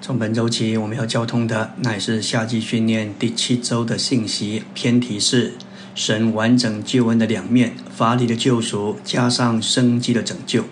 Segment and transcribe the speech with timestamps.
[0.00, 5.54] 从本周起，我们要交通的乃是夏季训练第七周的信息，偏题是
[5.92, 10.64] 神完整救恩的两面：法理的救赎加上生机的拯救。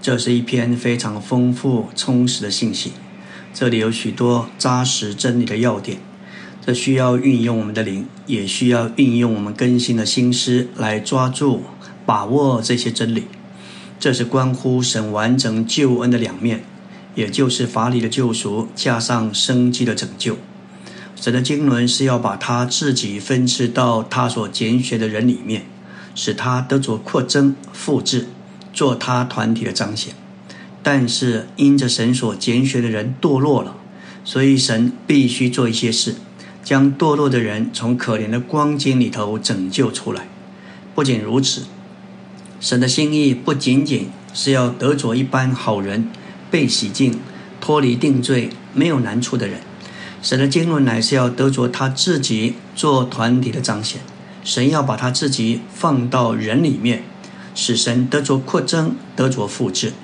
[0.00, 2.92] 这是一篇非常丰富充实的信息，
[3.52, 5.98] 这里有许多扎实真理的要点。
[6.64, 11.64] 这需要运用我们的灵，也需要运用我们更新的心思来抓住、
[12.06, 13.26] 把握这些真理。
[14.00, 16.64] 这是关乎神完整救恩的两面。
[17.14, 20.36] 也就是法理的救赎加上生机的拯救，
[21.14, 25.66] 神的经纶是要把他自己分赐到他所拣选的人里面，
[26.14, 28.26] 使他得着扩增、复制，
[28.72, 30.14] 做他团体的彰显。
[30.82, 33.76] 但是因着神所拣选的人堕落了，
[34.24, 36.16] 所以神必须做一些事，
[36.62, 40.26] 将堕落的人从可怜的光景里头拯救出来。
[40.94, 41.62] 不仅如此，
[42.60, 46.08] 神的心意不仅仅是要得着一般好人。
[46.54, 47.18] 被洗净、
[47.60, 49.58] 脱离定罪、没有难处的人，
[50.22, 54.02] 神的经纶乃是要得着他自己做团体的彰显。
[54.44, 57.02] 神要把他自己放到人里面，
[57.56, 59.94] 使神得着扩增、得着复制。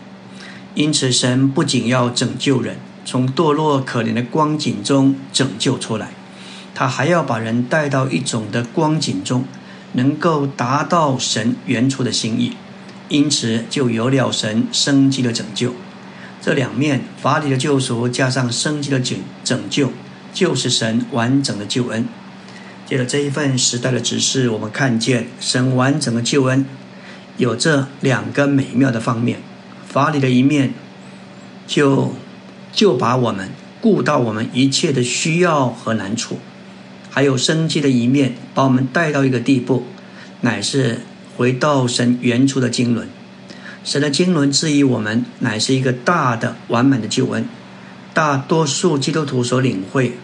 [0.74, 6.10] 因此，神不仅要拯救人从堕落可怜的光景中拯救出来，
[6.74, 9.44] 他还要把人带到一种的光景中，
[9.92, 12.54] 能够达到神原初的心意。
[13.08, 15.72] 因此，就有了神生机的拯救。
[16.40, 19.92] 这两面法理的救赎加上生机的拯拯救，
[20.32, 22.06] 就是神完整的救恩。
[22.86, 26.66] 借着这一份时代的指示，我们看见神完整的救恩
[27.36, 29.40] 有这两个美妙的方面：
[29.86, 30.72] 法理的一面，
[31.66, 32.14] 就
[32.72, 36.36] 就把我们顾到我们一切的需要和难处；
[37.10, 39.84] 还有生机的一面，把我们带到一个地步，
[40.40, 41.02] 乃是
[41.36, 43.08] 回到神原初的经纶。
[43.82, 47.46] 神的经纶质疑我们，乃是一个大的完满的救恩。
[48.12, 50.18] 大多数基督徒所领会，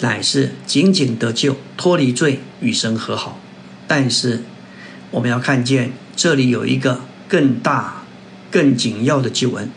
[0.00, 3.38] 乃是仅仅得救、脱离罪、与神和好。
[3.86, 4.42] 但是，
[5.10, 8.02] 我们要看见这里有一个更大、
[8.50, 9.70] 更紧要的救恩。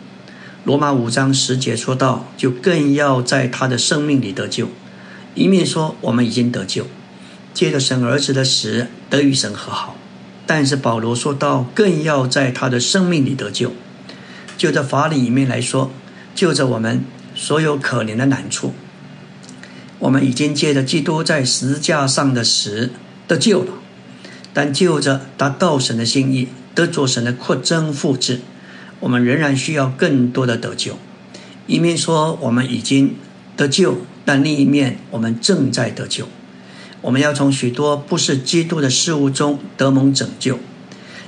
[0.64, 4.70] 罗马五章十节说到，就更要在他的生命里得救。
[5.36, 6.88] 一面说我们已经得救，
[7.53, 9.95] 借着神儿子的死得与神和好。
[10.48, 13.74] 但是保罗说到，更要在他的生命里得救。
[14.58, 15.92] 就在法理里面来说，
[16.34, 18.74] 就着我们所有可怜的难处，
[20.00, 22.92] 我们已经借着基督在十字架上的死
[23.28, 23.74] 得救了。
[24.54, 28.40] 但就着达到神的心意，得着神的扩增复制，
[29.02, 30.98] 我们仍然需要更多的得救。
[31.68, 33.16] 一面说我们已经
[33.58, 36.30] 得救，但另一面我们正在得救。
[37.06, 40.58] 我们要从许多不是基督的事物中得蒙拯救，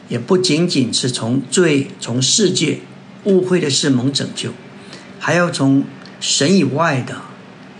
[0.09, 2.79] 也不仅仅是从罪、从世界
[3.25, 4.53] 误会的事蒙拯救，
[5.19, 5.83] 还要从
[6.19, 7.21] 神以外的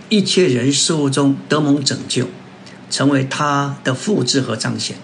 [0.08, 2.28] 一切人事物中得蒙拯救，
[2.88, 4.96] 成为他的复制和彰显，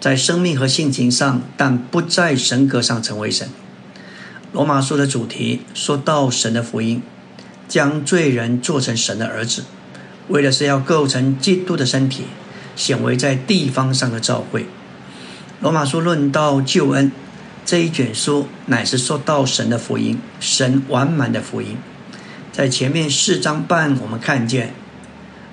[0.00, 3.50] 在生命和性情上，但不在神格上成为神。
[4.50, 7.02] 罗马书的主题说到神的福音，
[7.68, 9.64] 将罪人做成神的儿子。
[10.28, 12.24] 为的是要构成基督的身体，
[12.74, 14.66] 显为在地方上的教会。
[15.60, 17.12] 罗马书论到救恩
[17.64, 21.76] 这一卷书，乃是说到神的福音，神完满的福音。
[22.52, 24.72] 在前面四章半，我们看见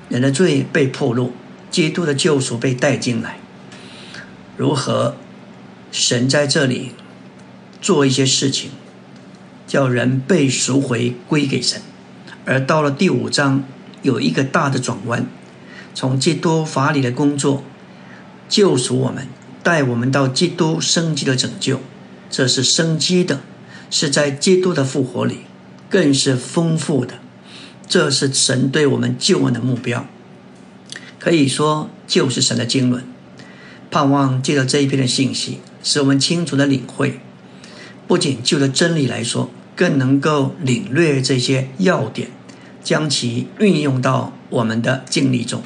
[0.07, 1.33] 人的罪被破露，
[1.69, 3.39] 基督的救赎被带进来，
[4.55, 5.17] 如何
[5.91, 6.93] 神在这里
[7.81, 8.71] 做一些事情，
[9.67, 11.81] 叫人被赎回归给神。
[12.45, 13.65] 而到了第五章。
[14.01, 15.25] 有一个大的转弯，
[15.93, 17.63] 从基督法理的工作
[18.49, 19.27] 救赎我们，
[19.61, 21.79] 带我们到基督生机的拯救，
[22.29, 23.41] 这是生机的，
[23.89, 25.41] 是在基督的复活里，
[25.89, 27.15] 更是丰富的。
[27.87, 30.07] 这是神对我们救恩的目标，
[31.19, 33.03] 可以说就是神的经纶。
[33.91, 37.19] 盼望借着这一篇的信息，使我们清楚的领会，
[38.07, 42.29] 不仅就着真理来说，更能够领略这些要点。
[42.83, 45.61] 将其运用到我们的经历中。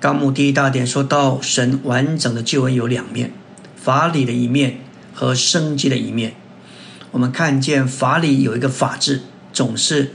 [0.00, 3.32] 纲目第一大点说到，神完整的救恩有两面：
[3.76, 4.78] 法理的一面
[5.12, 6.34] 和生机的一面。
[7.10, 10.12] 我们看见法理有一个法治，总是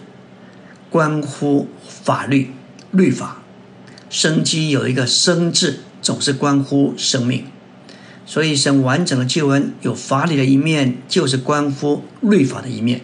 [0.90, 2.52] 关乎法律
[2.92, 3.44] 律法；
[4.10, 7.46] 生机有一个生字，总是关乎生命。
[8.26, 13.02] 所以，神完整的救恩有法理的一面，就是关乎律法的一面；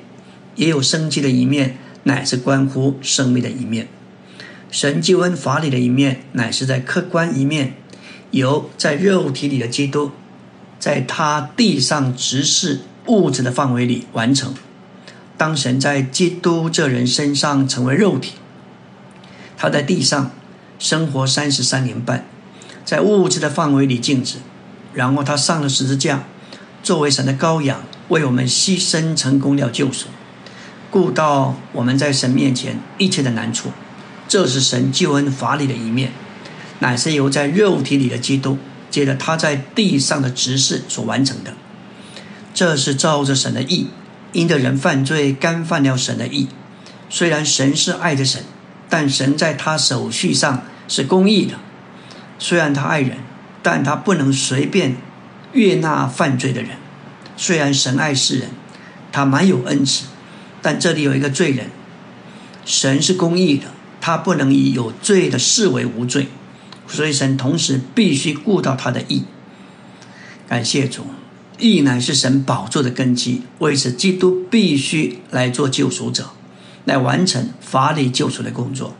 [0.55, 1.77] 也有生机的一面。
[2.03, 3.87] 乃是关乎生命的一面，
[4.71, 7.75] 神救恩法理的一面，乃是在客观一面，
[8.31, 10.11] 由在肉体里的基督，
[10.79, 14.53] 在他地上直视物质的范围里完成；
[15.37, 18.33] 当神在基督这人身上成为肉体，
[19.57, 20.31] 他在地上
[20.79, 22.25] 生活三十三年半，
[22.83, 24.37] 在物质的范围里静止，
[24.93, 26.23] 然后他上了十字架，
[26.81, 30.07] 作为神的羔羊，为我们牺牲，成功了救赎，
[30.91, 33.71] 顾到我们在神面前一切的难处。
[34.27, 36.11] 这是神救恩法理的一面，
[36.79, 38.57] 乃是由在肉体里的基督，
[38.89, 41.53] 接着他在地上的执事所完成的。
[42.53, 43.87] 这是照着神的意，
[44.33, 46.47] 因着人犯罪，干犯了神的意。
[47.09, 48.43] 虽然神是爱的神，
[48.89, 51.55] 但神在他手续上是公义的。
[52.39, 53.17] 虽然他爱人，
[53.61, 54.95] 但他不能随便
[55.53, 56.71] 悦纳犯罪的人。
[57.35, 58.49] 虽然神爱世人，
[59.11, 60.05] 他蛮有恩慈，
[60.61, 61.69] 但这里有一个罪人，
[62.65, 63.67] 神是公义的。
[64.03, 66.27] 他不能以有罪的视为无罪，
[66.87, 69.25] 所以神同时必须顾到他的义。
[70.47, 71.05] 感谢主，
[71.59, 76.31] 义乃是神宝座的根基，为此基督必须来做救赎者，
[76.85, 78.95] 来完成法理救赎的工作。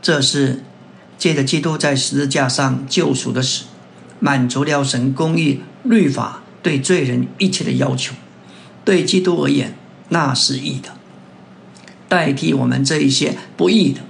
[0.00, 0.62] 这是
[1.18, 3.64] 借着基督在十字架上救赎的死，
[4.20, 8.14] 满足了神公义律法对罪人一切的要求。
[8.84, 9.76] 对基督而言，
[10.12, 10.90] 那是义的。
[12.08, 14.00] 代替我们这一些不义的，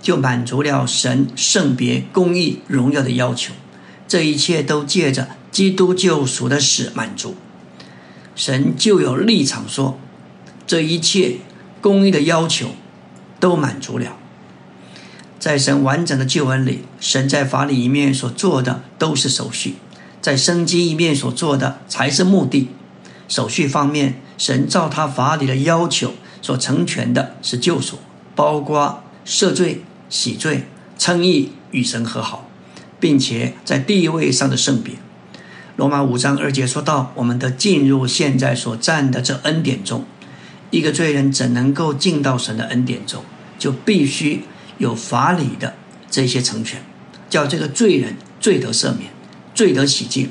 [0.00, 3.52] 就满足了神圣别、公义、荣耀的要求。
[4.06, 7.34] 这一切都借着基督救赎的死满足。
[8.36, 9.98] 神就有立场说，
[10.64, 11.38] 这一切
[11.80, 12.68] 公义的要求
[13.40, 14.16] 都满足了。
[15.40, 19.74] 在神完整的救恩里，神在法理一面所做的都是手续，
[20.22, 22.68] 在生机一面所做的才是目的。
[23.26, 26.14] 手续方面，神照他法理的要求。
[26.42, 27.98] 所成全的是救赎，
[28.36, 32.48] 包括赦罪、洗罪、称义、与神和好，
[33.00, 34.94] 并且在地位上的圣别。
[35.74, 40.04] 罗马五章二节说到：“我们的进入现在所占的这恩典中，
[40.70, 43.24] 一个罪人怎能够进到神的恩典中？
[43.58, 44.44] 就必须
[44.78, 45.74] 有法理的
[46.08, 46.80] 这些成全，
[47.28, 49.10] 叫这个罪人罪得赦免、
[49.52, 50.30] 罪得洗净、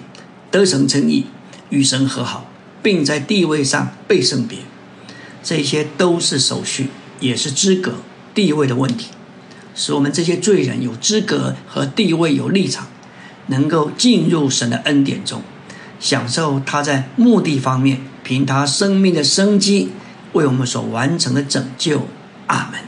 [0.49, 1.25] 得神称义、
[1.71, 2.45] 与神和好，
[2.85, 4.59] 并在地位上被圣别。”
[5.41, 6.89] 这些都是手续，
[7.19, 7.95] 也是资格、
[8.35, 9.07] 地位的问题，
[9.73, 12.87] 使我们这些罪人有资格和地位、有立场，
[13.47, 15.41] 能够进入神的恩典中，
[15.99, 19.89] 享受他在目的方面凭他生命的生机
[20.33, 22.07] 为我们所完成的拯救。
[22.47, 22.79] 阿门。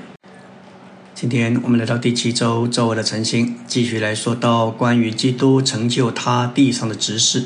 [1.15, 7.45] 今天我们来到第七周周二的晨星，继续来说到关于基督成就他地上的执事，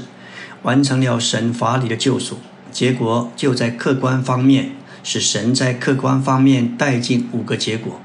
[0.63, 2.37] 完成了神法理的救赎，
[2.71, 4.71] 结果就在客观方面。
[5.03, 7.99] 使神在客观方面带进五个结果，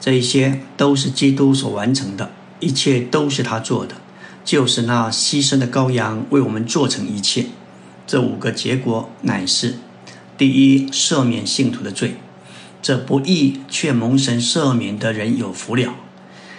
[0.00, 2.30] 这一些都是基督所完成的，
[2.60, 3.96] 一切都是他做的，
[4.44, 7.46] 就是那牺牲的羔羊为我们做成一切。
[8.06, 9.74] 这五个结果乃是：
[10.38, 12.14] 第一，赦免信徒的罪，
[12.80, 15.96] 这不义却蒙神赦免的人有福了。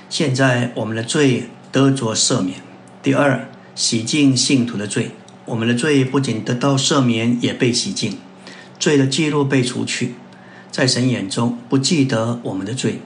[0.09, 2.59] 现在我们的罪得着赦免。
[3.01, 5.11] 第二，洗净信徒的罪，
[5.47, 8.17] 我们的罪不仅得到赦免，也被洗净。
[8.77, 10.15] 罪的记录被除去，
[10.69, 12.99] 在神眼中不记得我们的罪。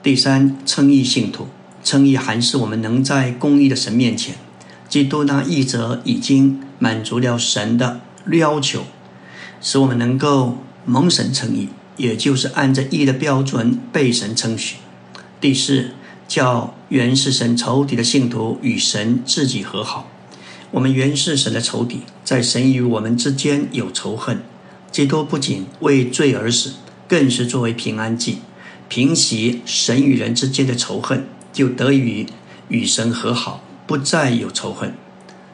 [0.00, 1.48] 第三，称义信徒，
[1.82, 4.36] 称义还是我们能在公义的神面前，
[4.88, 8.00] 基督那义者已经满足了神的
[8.30, 8.84] 要求，
[9.60, 14.76] 使我们能够蒙神称义，也就是按着义的标准被神称许。
[15.40, 15.90] 第四，
[16.28, 20.08] 叫原是神仇敌的信徒与神自己和好。
[20.74, 24.42] 我们原是神的仇敌，在神与我们之间有仇恨。
[24.90, 26.72] 基督不仅为罪而死，
[27.06, 28.38] 更是作为平安祭，
[28.88, 32.26] 平息神与人之间的仇恨，就得以
[32.66, 34.92] 与神和好，不再有仇恨。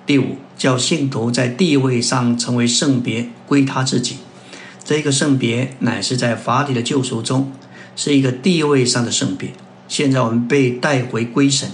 [0.07, 4.17] 第五，叫信徒在地位上成为圣别，归他自己。
[4.83, 7.53] 这个圣别乃是在法理的救赎中，
[7.95, 9.51] 是一个地位上的圣别。
[9.87, 11.71] 现在我们被带回归神，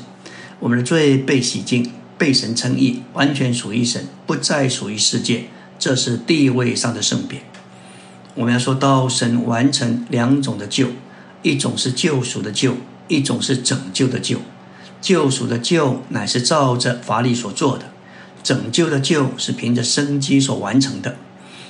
[0.59, 5.45] 我们的罪被洗净，被神称义，完全属于神，不再属于世界。
[5.79, 7.43] 这是地位上的圣别。
[8.35, 10.89] 我们要说到神完成两种的救，
[11.43, 12.77] 一种是救赎的救，
[13.09, 14.39] 一种是拯救的救。
[15.03, 17.85] 救赎的救乃是照着法理所做的，
[18.43, 21.17] 拯救的救是凭着生机所完成的。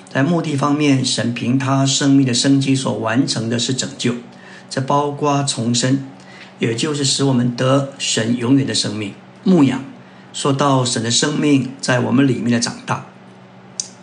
[0.09, 4.15] 在目的方面，神凭他生命的生机所完成的是拯救，
[4.71, 6.07] 这包括重生，
[6.61, 9.13] 也就是使我们得神永远的生命。
[9.43, 9.85] 牧养，
[10.37, 13.07] 说到神的生命在我们里面的长大。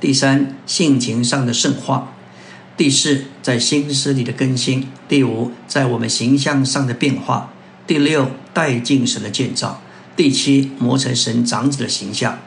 [0.02, 2.12] 第三，性情上的圣化。
[2.76, 7.52] 第四，在心思里的更新；第五，在我们形象上的变化；
[7.86, 9.80] 第六，带进神的建造；
[10.16, 12.40] 第七，磨成神长子的形象，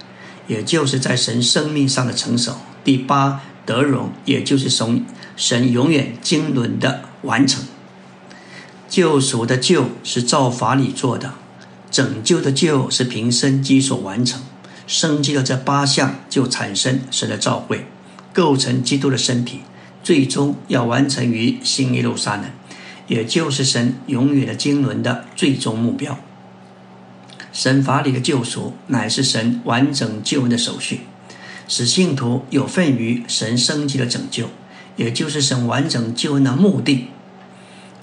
[0.49, 5.05] 也就是在神生命上的成熟；第八，得荣，也就是从
[5.37, 7.63] 神永远经纶的完成。
[8.89, 11.35] 救赎的救是照法理做的，
[11.97, 14.43] 拯救的救是凭生机所完成。
[14.87, 17.87] 生机的这八项就产生神的召会，
[18.35, 19.61] 构成基督的身体，
[20.03, 22.45] 最终要完成于新耶路撒冷，
[23.07, 26.19] 也就是神永远的经纶的最终目标。
[27.51, 31.01] 神法理的救赎乃是神完整救恩的手续，
[31.67, 34.51] 使信徒有份于神生机的拯救，
[34.97, 37.07] 也就是神完整救恩的目的。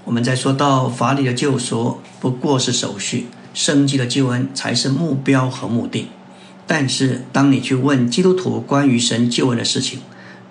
[0.05, 6.07] 我们在说到法理的救赎不过是手续，生机的救恩才是目标和目的。
[6.65, 9.99] 但是，当你去问基督徒关于神救恩的事情，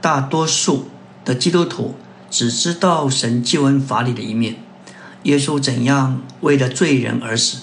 [0.00, 0.88] 大多数
[1.24, 1.94] 的基督徒
[2.30, 4.56] 只知道神救恩法理的一面：
[5.22, 7.62] 耶稣怎样为了罪人而死，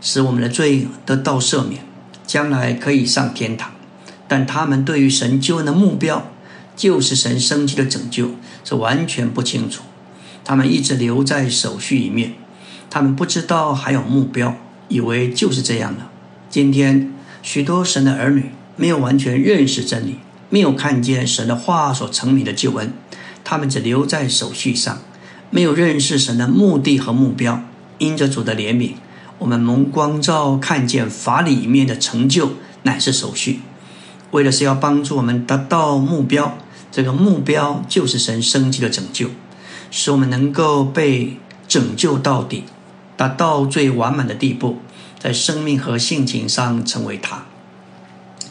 [0.00, 1.84] 使我们的罪得到赦免，
[2.26, 3.70] 将来可以上天堂。
[4.26, 6.26] 但他们对于神救恩的目标，
[6.74, 8.30] 就是神生机的拯救，
[8.64, 9.82] 是完全不清楚。
[10.44, 12.34] 他们一直留在手续里面，
[12.90, 14.56] 他们不知道还有目标，
[14.88, 16.10] 以为就是这样了。
[16.48, 17.12] 今天
[17.42, 20.18] 许多神的儿女没有完全认识真理，
[20.50, 22.92] 没有看见神的话所成名的救恩，
[23.44, 24.98] 他们只留在手续上，
[25.50, 27.62] 没有认识神的目的和目标。
[27.98, 28.92] 因着主的怜悯，
[29.38, 32.52] 我们蒙光照，看见法里面的成就
[32.82, 33.60] 乃是手续，
[34.32, 36.58] 为的是要帮助我们达到目标。
[36.92, 39.30] 这个目标就是神生机的拯救。
[39.88, 41.38] 使我们能够被
[41.68, 42.64] 拯救到底，
[43.16, 44.78] 达到最完满的地步，
[45.18, 47.46] 在生命和性情上成为他。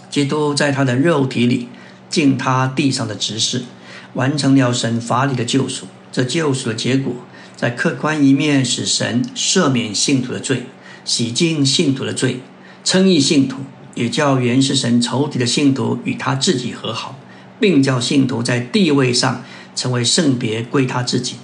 [0.10, 1.68] 基督在他的肉体里
[2.10, 3.66] 尽他地上的职事，
[4.14, 5.88] 完成了神法理的救赎。
[6.12, 7.14] 这救赎的结果，
[7.56, 10.68] 在客观一面使神赦免信徒的罪，
[11.04, 12.40] 洗净信徒的罪，
[12.84, 13.58] 称义信徒，
[13.94, 17.20] 也叫原是神仇敌的信徒与他自己和好，
[17.60, 19.44] 并叫信徒在地位上。
[19.76, 21.36] 成为圣别归他自己，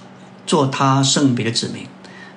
[0.46, 1.86] 做他圣别的子民，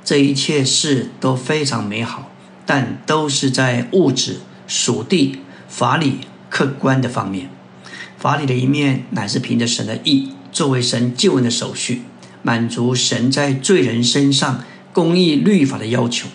[0.05, 2.31] 这一切事都非常美好，
[2.63, 6.19] 但都是在物质、属地、法理、
[6.49, 7.49] 客观的方面。
[8.19, 12.03] 法理的一面乃是凭着神的意，作为神救恩的手续，
[12.43, 16.27] 满足神在罪人身上公义律法的要求，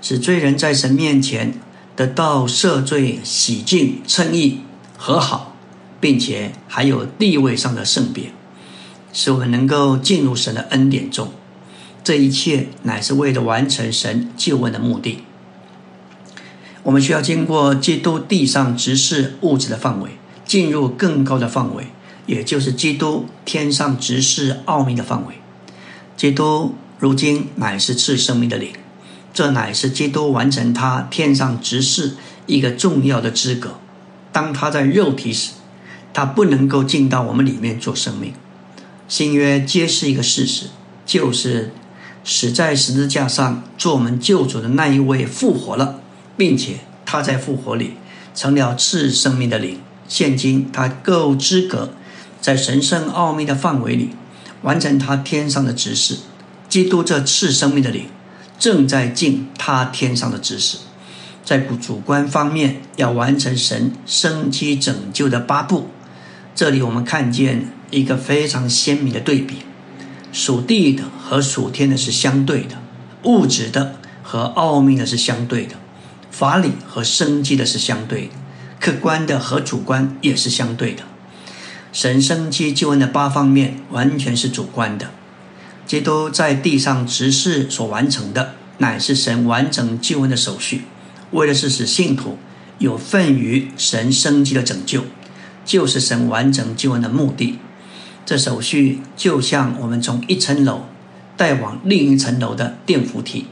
[0.00, 1.52] 使罪人在神面前
[1.94, 4.60] 得到赦罪、洗净、称义、
[4.96, 5.54] 和好，
[6.00, 8.32] 并且还有地位上的圣别。
[9.12, 11.32] 使我们能够进入神的恩典中，
[12.02, 15.24] 这一切乃是为了完成神救恩的目的。
[16.82, 20.12] 我们需要经过基督地上直视物质的范围，
[20.46, 21.88] 进入更高的范围，
[22.26, 25.34] 也就是基督天上直视奥秘的范围。
[26.16, 28.72] 基督如今乃是赐生命的灵，
[29.34, 32.16] 这乃是基督完成他天上直视
[32.46, 33.78] 一个重要的资格。
[34.32, 35.52] 当他在肉体时，
[36.12, 38.32] 他不能够进到我们里面做生命。
[39.06, 40.66] 新约揭示一个事实，
[41.04, 41.72] 就是
[42.24, 46.00] 死在十字架上做我们救主的那一位复活了，
[46.36, 47.94] 并且他在复活里
[48.34, 49.78] 成了赐生命的灵。
[50.06, 51.94] 现今他够资格
[52.40, 54.10] 在神圣奥秘的范围里
[54.62, 56.18] 完成他天上的指示。
[56.68, 58.06] 基督这赐生命的灵
[58.58, 60.78] 正在尽他天上的指示，
[61.44, 65.88] 在主观方面要完成神生机拯救的八步。
[66.54, 67.72] 这里我们看见。
[67.92, 69.56] 一个非常鲜明的对比，
[70.32, 72.76] 属地的和属天的是相对的，
[73.24, 75.74] 物质的和奥秘的是相对的，
[76.30, 78.30] 法理和生机的是相对的，
[78.78, 81.02] 客观的和主观也是相对的。
[81.92, 85.10] 神生机救恩的八方面完全是主观的，
[85.86, 90.82] 基督在地上执事所完成的，乃是神完整救恩的手续，
[91.32, 92.38] 为的是使信徒
[92.78, 95.02] 有份于神生机的拯救，
[95.64, 97.58] 就是神完整救恩的目的。
[98.24, 100.84] 这手续就像我们从一层楼
[101.36, 103.46] 带往另一层楼的电扶梯。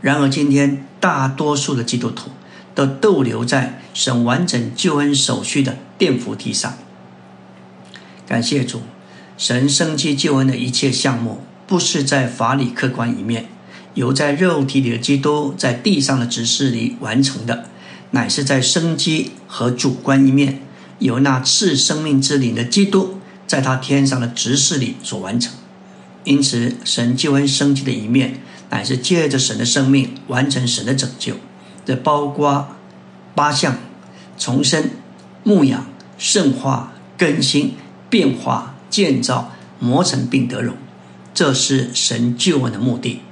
[0.00, 2.30] 然而，今天大多数的基督徒
[2.74, 6.78] 都逗留在神完整救恩手续的电扶梯上。
[8.26, 8.82] 感谢主，
[9.36, 13.46] 神生机救恩的一切项目，不是在法理客观一面，
[13.94, 17.66] 由在肉体里的基督在地上的指示里完成的，
[18.12, 20.62] 乃是在生机和主观一面，
[21.00, 23.19] 由那赐生命之灵的基督。
[23.50, 25.52] 在他天上的执事里所完成，
[26.22, 28.38] 因此神救恩升级的一面，
[28.68, 31.34] 乃是借着神的生命完成神的拯救。
[31.84, 32.68] 这包括
[33.34, 33.78] 八项：
[34.38, 34.90] 重生、
[35.42, 35.84] 牧养、
[36.16, 37.74] 圣化、更新、
[38.08, 40.76] 变化、建造、磨成并得荣。
[41.34, 43.22] 这是神救恩的目的，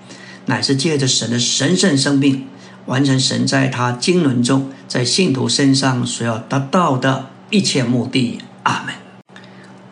[0.46, 2.48] 乃是借着神的神圣生命
[2.86, 8.40] 完成神在他经纶中在信徒身上所要达到的一切目的。
[8.64, 9.07] 阿门。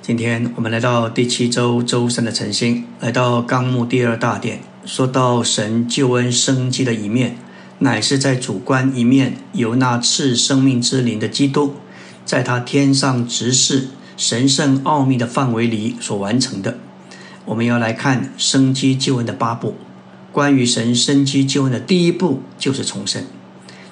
[0.07, 7.37] 今天我们来到第七周周三的晨星，来到纲目第二大点，说到神救恩生机的一面，
[7.81, 11.75] 乃是在主观一面由那赐生命之灵的基督，
[12.25, 16.79] 在他天上执事神圣奥秘的范围里所完成的。
[17.45, 19.75] 我们要来看生机救恩的八步。
[20.31, 23.25] 关于神生机救恩的第一步就是重生。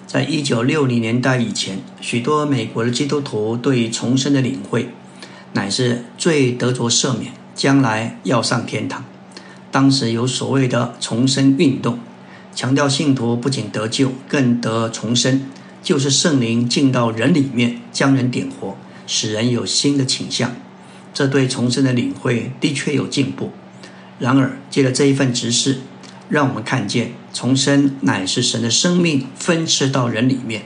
[0.07, 4.91] 在一九六零年代以前，许多美国的基督徒对重生的领会。
[5.55, 9.05] 乃是罪得着赦免，将来要上天堂。
[9.73, 11.99] 当时有所谓的重生运动，
[12.55, 15.47] 强调信徒不仅得救，更得重生，
[15.83, 20.55] 就是圣灵进到人里面，将人点活，使人有新的倾向。
[21.13, 23.51] 这对重生的领会的确有进步。
[24.19, 25.79] 然而，借着这一份指示，
[26.29, 30.63] 让我们看见重生乃是神的生命分赐到人里面。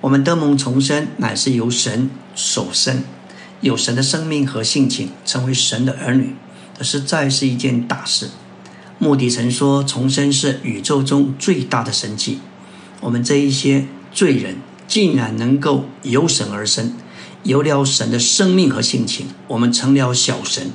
[0.00, 3.04] 我们得蒙重生，乃是由神所生。
[3.62, 6.34] 有神的生命和性情，成为神的儿女，
[6.76, 8.28] 这实在是一件大事。
[8.98, 12.40] 穆迪曾说：“重生是宇宙中最大的神迹。”
[13.00, 14.56] 我们这一些罪人，
[14.88, 16.94] 竟然能够由神而生，
[17.44, 20.72] 有了神的生命和性情，我们成了小神，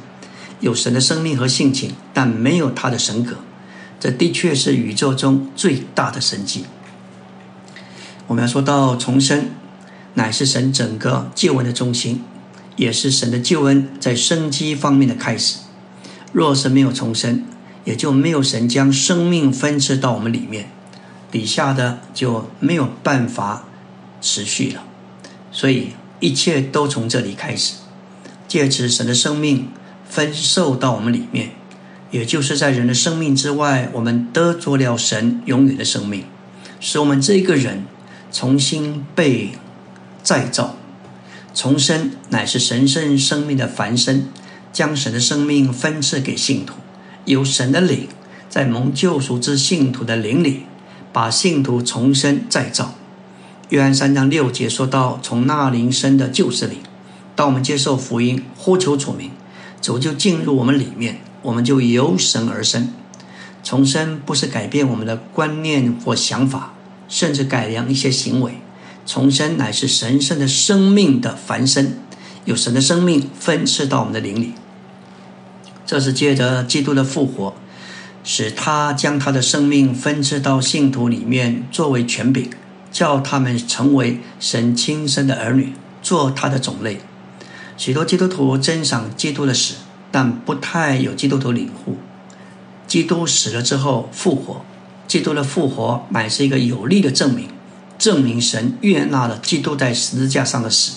[0.62, 3.36] 有神的生命和性情，但没有他的神格。
[4.00, 6.66] 这的确是宇宙中最大的神迹。
[8.28, 9.50] 我们要说到重生，
[10.14, 12.24] 乃是神整个救恩的中心。
[12.78, 15.58] 也是神的救恩在生机方面的开始。
[16.32, 17.44] 若是没有重生，
[17.84, 20.70] 也就没有神将生命分赐到我们里面，
[21.30, 23.66] 底下的就没有办法
[24.22, 24.84] 持续了。
[25.52, 27.74] 所以一切都从这里开始，
[28.48, 29.70] 借此神的生命
[30.08, 31.52] 分受到我们里面，
[32.12, 36.24] 也就是在人的生命之外，我们得着了神永远的生命，
[36.80, 37.86] 使我们这个人
[38.32, 39.52] 重新被
[40.22, 40.77] 再造。
[41.58, 44.28] 重生乃是神圣生命的繁生，
[44.72, 46.76] 将神的生命分赐给信徒，
[47.26, 48.08] 有神的灵
[48.48, 50.66] 在蒙救赎之信徒的灵里，
[51.12, 52.94] 把信徒重生再造。
[53.70, 56.78] 约翰三章六节说到：“从那灵生的就是灵。”
[57.36, 59.32] 当我们接受福音，呼求主名，
[59.82, 62.94] 主就进入我们里面，我们就由神而生。
[63.64, 66.76] 重生不是改变我们的观念或想法，
[67.10, 68.62] 甚至改良一些行为。
[69.08, 71.94] 重生乃是神圣的生命的繁生，
[72.44, 74.52] 有神的生命分赐到我们的灵里。
[75.86, 77.54] 这是借着基督的复活，
[78.26, 82.50] 使他将他的生命分赐到信徒里面，作为权柄，
[82.92, 87.00] 叫他们成为神亲生的儿女，做他的种类。
[87.78, 89.76] 许多基督徒珍赏基督的死，
[90.12, 91.96] 但不太有基督徒领悟，
[92.86, 94.66] 基督死了之后复活，
[95.08, 97.48] 基督的复活乃是一个有力的证明。
[97.98, 100.94] 证明神悦纳了基督在十字架上的死。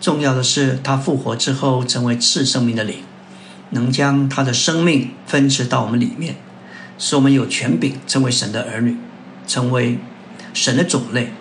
[0.00, 2.98] 重要的是，他复活之后成为赐生命的灵，
[3.70, 6.36] 能将他的生命分赐到我们里面，
[6.98, 8.96] 使我们有权柄成为神的儿女，
[9.46, 9.98] 成为
[10.54, 11.32] 神的种类。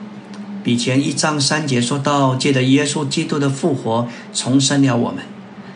[0.64, 5.24] 比前一章三节说到，借着耶稣基督的复活重生了我们。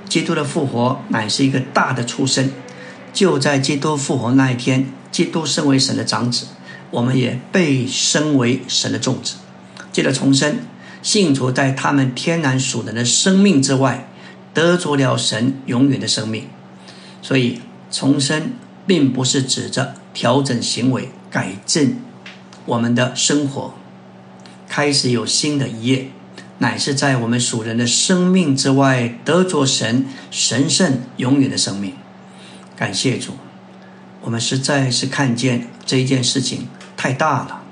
[0.09, 2.51] 基督的复活乃是一个大的出生。
[3.13, 6.47] 就在基督复活那一天，基督身为神的长子。
[6.91, 9.35] 我们也被升为神的种子，
[9.91, 10.59] 记得重生，
[11.01, 14.09] 信徒在他们天然属人的生命之外，
[14.53, 16.47] 得着了神永远的生命。
[17.21, 18.53] 所以重生
[18.85, 21.95] 并不是指着调整行为、改正
[22.65, 23.73] 我们的生活，
[24.67, 26.09] 开始有新的一页，
[26.57, 31.93] 乃是在我们属人的生命之外，得着神神圣永远的生命。
[32.75, 33.33] 感谢主，
[34.21, 36.67] 我们实在是看见这一件事情。
[37.01, 37.63] 太大了，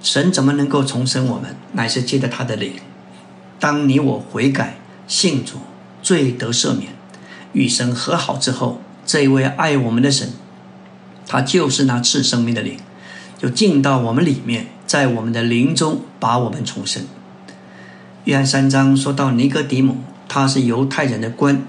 [0.00, 1.56] 神怎么能够重生我们？
[1.72, 2.74] 乃是借着他的灵。
[3.58, 4.76] 当你我悔改、
[5.08, 5.56] 信主、
[6.00, 6.94] 罪得赦免、
[7.52, 10.28] 与神和好之后，这一位爱我们的神，
[11.26, 12.76] 他就是那赐生命的灵，
[13.36, 17.02] 就进到我们里面，在我们的灵中把我们重生。
[18.22, 19.96] 约翰三章说到尼哥底母，
[20.28, 21.66] 他是犹太人的官，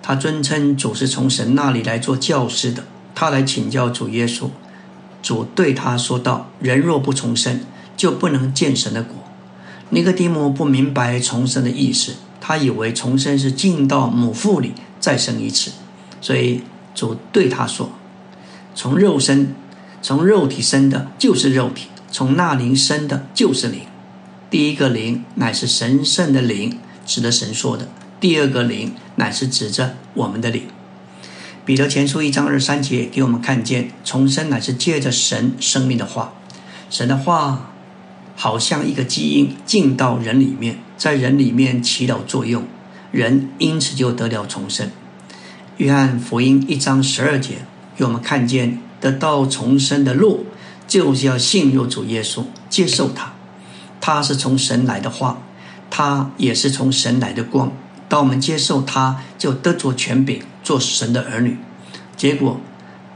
[0.00, 4.50] 他尊称主是从神那里来做教师的，他来请教主耶稣。
[5.22, 7.60] 主对他说道：“人若不重生，
[7.96, 9.16] 就不能见神的果。”
[9.90, 15.72] 尼哥底母不明白重生的意思，他以为重生是进到母腹里再生一次，
[16.20, 16.62] 所以
[16.94, 17.90] 主对他说
[18.74, 19.54] ：“从肉身，
[20.02, 23.80] 从肉体生的就是肉体；从那灵生的就是灵。
[24.50, 27.86] 第一个灵乃是神圣的灵，指的神说的；
[28.20, 30.62] 第二个灵乃是指着我们的灵。”
[31.68, 36.32] 彼得前书一章二三节给我们看见，重生乃是借着神生命的话，
[36.88, 37.72] 神的话
[38.34, 42.64] 好像一个基因进到人里面，在人里面起了作用，
[43.12, 44.90] 人因此就得了重生。
[45.76, 47.56] 约翰福音一章十二节，
[47.94, 50.46] 给我们看见得到重生的路，
[50.86, 53.34] 就是要信入主耶稣，接受他。
[54.00, 55.42] 他是从神来的话，
[55.90, 57.70] 他也是从神来的光。
[58.08, 61.58] 当我们接受他，就得着权柄，做神的儿女。
[62.16, 62.60] 结果，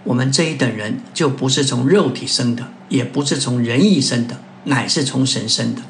[0.04, 5.82] 我们这一等人就不是从肉体生的，也不是从人意生的，乃是从神生的。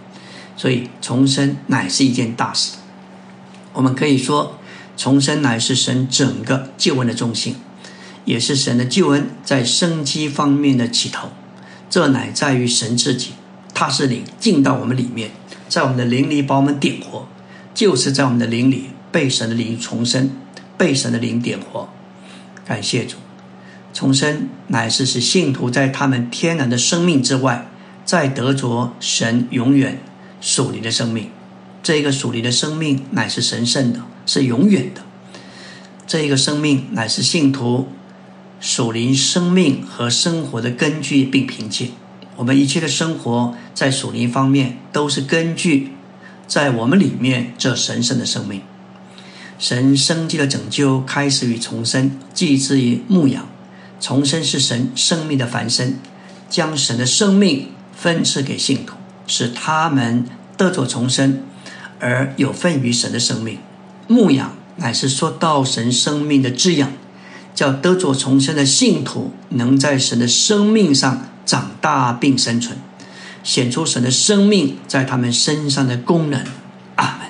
[0.57, 2.73] 所以，重生乃是一件大事。
[3.73, 4.59] 我们可以说，
[4.97, 7.57] 重生乃是神整个救恩的中心，
[8.25, 11.29] 也是神的救恩在生机方面的起头。
[11.91, 13.31] 这乃在于神自己，
[13.75, 15.31] 他是灵进到我们里面，
[15.69, 17.27] 在我们的灵里把我们点活，
[17.75, 20.31] 就是在我们的灵里被神的灵重生，
[20.77, 21.89] 被神的灵点活。
[22.65, 23.17] 感谢主，
[23.93, 27.69] 重生乃是使信徒在他们天然的生命之外，
[28.05, 30.01] 再得着神永远。
[30.41, 31.31] 属灵的生命，
[31.85, 35.03] 这一个属灵的生命乃是神圣的，是永远的。
[36.05, 37.87] 这一个生命乃是信徒
[38.59, 41.91] 属灵生命和生活的根据并凭借。
[42.35, 45.93] 我们一切的生活在属灵方面都是根据
[46.53, 48.61] 在我们里面这神圣的生命。
[49.59, 53.49] 神生机的拯救开始于重生，继之于牧养。
[53.99, 55.95] 重生是神生命的繁生，
[56.51, 58.97] 将神的生命分赐给信徒。
[59.27, 60.27] 使他们
[60.59, 61.41] 得着重生，
[61.99, 63.57] 而有份于神的生命。
[64.07, 66.93] 牧养乃是说到神生命的滋养，
[67.55, 72.77] 叫得着重生的信徒能在神的生命上长大并生存，
[73.43, 76.45] 显出神的生命在他们身上的功能。
[76.97, 77.29] 阿门。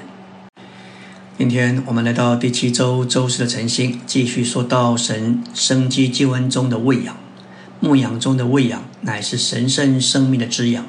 [1.39, 7.17] 今天我们来到第七周周四的晨星，继续说到神生机救恩中的喂养。
[7.81, 10.87] 牧养中的喂养，乃是神圣生命的滋养。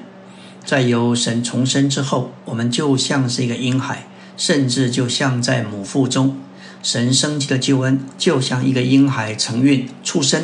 [0.64, 4.08] 在有神重生之后，我们就像是一个婴孩，
[4.38, 6.38] 甚至就像在母腹中。
[6.84, 10.44] 神生机的救恩，就像一个婴孩承孕出生，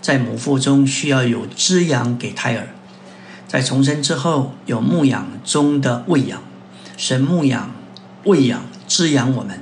[0.00, 2.68] 在母腹中需要有滋养给胎儿。
[3.48, 6.42] 在重生之后，有牧养中的喂养。
[6.96, 7.72] 神牧养、
[8.24, 9.60] 喂养、滋养我们。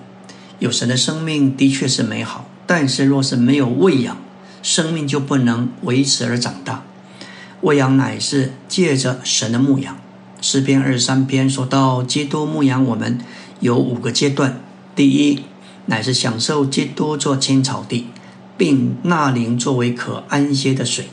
[0.58, 4.16] 有神的生命的确是美好，但是若是没有喂养，
[4.62, 6.84] 生命就不能维持而长大。
[7.60, 9.96] 喂养乃是借着神的牧养。
[10.40, 13.18] 诗篇二十三篇说到，基督牧养我们
[13.60, 14.60] 有五个阶段：
[14.94, 15.44] 第一，
[15.86, 18.06] 乃是享受基督做青草地，
[18.56, 21.06] 并纳灵作为可安歇的水；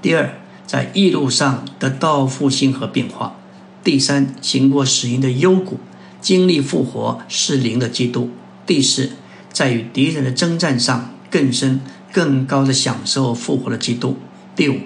[0.00, 3.36] 第二，在异路上得到复兴和变化；
[3.84, 5.78] 第三，行过死荫的幽谷，
[6.20, 8.28] 经历复活是灵的基督；
[8.66, 9.12] 第四，
[9.52, 11.80] 在与敌人的征战上更深
[12.12, 14.16] 更高的享受复活的基督；
[14.56, 14.80] 第五。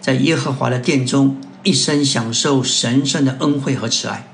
[0.00, 4.28] 在耶和华的殿中，一生享受神圣的恩惠和慈爱。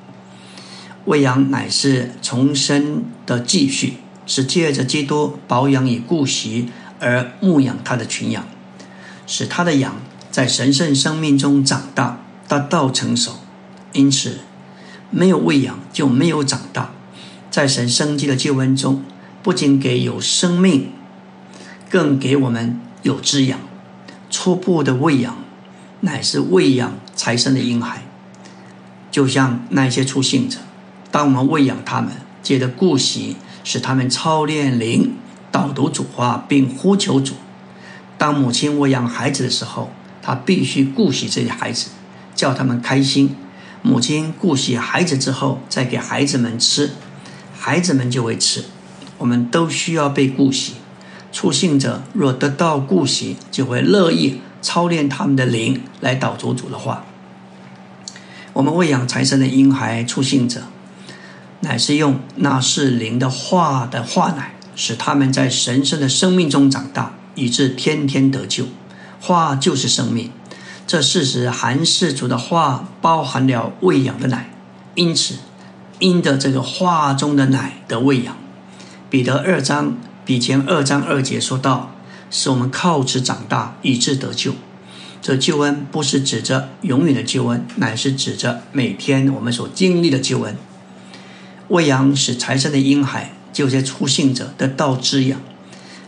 [1.07, 3.95] 喂养乃是重生的继续，
[4.27, 6.69] 是借着基督保养与顾惜
[7.01, 8.47] 而牧养他的群羊，
[9.27, 9.97] 使他的羊
[10.33, 12.18] 在神圣生命中长大，
[12.49, 13.35] 达到成熟。
[13.92, 14.40] 因此，
[15.11, 16.90] 没有喂养就没有长大。
[17.51, 19.05] 在神生机的救恩中，
[19.45, 20.90] 不仅给有生命，
[21.88, 23.61] 更给我们有滋养。
[24.29, 25.37] 初步的喂养。
[26.05, 28.03] 乃是喂养财生的婴孩，
[29.12, 30.59] 就像那些出信者，
[31.12, 32.11] 当我们喂养他们，
[32.42, 35.14] 借着顾惜，使他们操练灵，
[35.53, 37.35] 导读主话，并呼求主。
[38.18, 41.90] 当母亲喂养孩子的时候，他必须顾惜这些孩子，
[42.35, 43.35] 叫他们开心。
[43.82, 46.92] 母亲顾惜孩子之后，再给孩子们吃，
[47.58, 48.64] 孩子们就会吃。
[49.18, 50.74] 我们都需要被顾惜。
[51.32, 54.40] 出信者若得到顾惜，就会乐意。
[54.62, 57.04] 操练他们的灵来导主主的话。
[58.52, 60.62] 我们喂养财神的婴孩出信者，
[61.61, 68.66] 乃是用那是灵的话的话奶，使他们在神圣的生命中长大，以致天天得救。
[69.22, 70.30] 话就是生命，
[70.87, 74.50] 这事实含世主的话包含了喂养的奶，
[74.96, 75.37] 因此
[76.00, 78.37] 因着这个话中的奶的喂养，
[79.08, 81.88] 彼得二章比前二章二节说到。
[82.35, 84.54] 使我们靠此长大，以致得救。
[85.20, 90.56] 这救恩不是指着永远的救恩，乃是指着每天我们所经历的救恩。
[91.68, 95.38] 喂养使财神的婴孩，就些出信者得到滋养，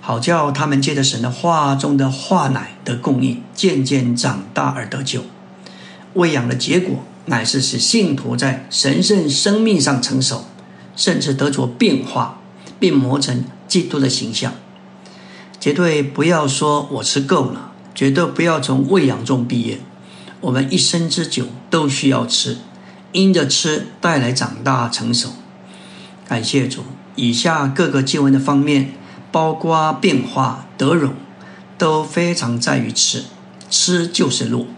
[0.06, 5.22] 好叫他们借着神的话中的话奶的供应，渐渐长大而得救。
[6.12, 10.44] 喂养的结果，乃是使信徒在神圣生命上成熟，
[10.94, 12.38] 甚至得着变化，
[12.78, 14.52] 并磨成基督的形象。
[15.58, 19.78] 绝对不要说我吃够了，绝对不要从喂养中毕业。
[20.42, 22.58] 我们一生之久都需要吃，
[23.12, 25.30] 因着吃带来长大成熟。
[26.28, 26.82] 感谢主，
[27.16, 28.92] 以下各个经文的方面，
[29.34, 31.12] 包括变化、得荣，
[31.76, 33.24] 都非常在于吃。
[33.68, 34.68] 吃就是路。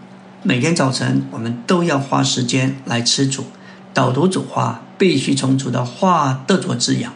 [0.41, 3.45] 每天早晨，我们都要花时间来吃主，
[3.93, 7.13] 导读主话，必须从主的话得着滋养。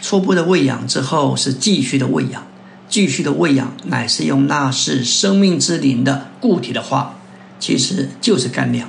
[0.00, 2.46] 初步的喂养之后，是继续的喂养，
[2.88, 7.16] 继续的喂养，乃是用那是生命之灵的固体的话，
[7.58, 8.88] 其实就是干粮。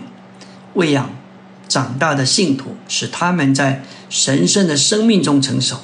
[0.76, 1.10] 喂养
[1.68, 5.82] 长大的信徒，使他们在神圣的生命中成熟，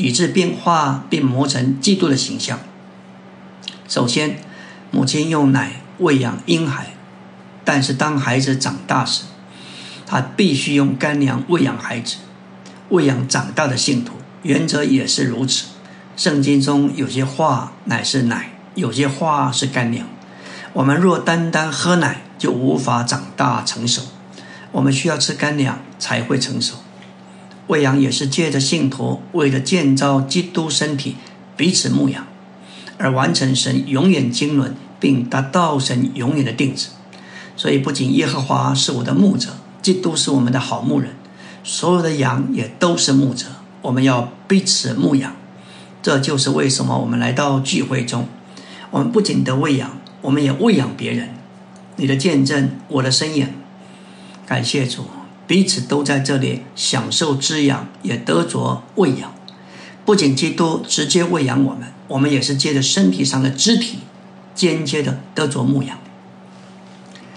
[0.00, 2.58] 以致变化并磨成基督的形象。
[3.86, 4.38] 首先，
[4.90, 6.94] 母亲用奶喂养婴孩，
[7.66, 9.24] 但是当孩子长大时，
[10.06, 12.16] 他必须用干粮喂养孩子，
[12.88, 14.14] 喂养长大的信徒。
[14.42, 15.66] 原则也是如此。
[16.16, 20.08] 圣经中有些话乃是奶，有些话是干粮。
[20.72, 24.04] 我们若单单喝奶，就无法长大成熟。
[24.72, 26.76] 我们需要吃干粮才会成熟。
[27.70, 31.14] 喂养也是借着信徒为了建造基督身体，
[31.56, 32.26] 彼此牧养，
[32.98, 36.88] 而完成神永远经纶，并达到神永远的定旨。
[37.56, 41.10] 所以，不仅耶和华是我的牧者，基督是我们的好牧人，
[41.62, 43.46] 所有的羊也都是牧者。
[43.82, 45.36] 我们要彼此牧养，
[46.02, 48.26] 这就是为什么我们来到聚会中，
[48.90, 51.28] 我们不仅得喂养，我们也喂养别人。
[51.94, 53.46] 你的见证，我的身影，
[54.44, 55.04] 感谢主，
[55.50, 59.34] 彼此都在这里享受滋养，也得着喂养。
[60.04, 63.98] 不仅基督直接喂养我们，我们也是借着身体上的肢体，
[64.54, 65.98] 间接的得着牧养。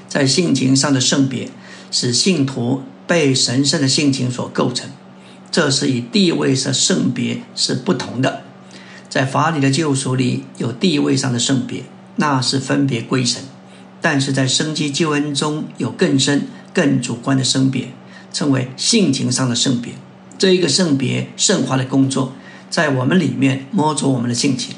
[0.07, 1.49] 在性情上的圣别，
[1.89, 4.91] 使信徒被神圣的性情所构成。
[5.49, 8.43] 这是与地位上圣别是不同的，
[9.09, 11.85] 在法理的救赎里有地位上的圣别，
[12.17, 13.41] 那是分别归神；
[13.99, 17.91] 但是在生机救恩中有更深、更主观的圣别，
[18.33, 19.93] 称为性情上的圣别。
[20.37, 22.33] 这一个圣别圣化的工作，
[22.69, 24.75] 在我们里面摸着我们的性情，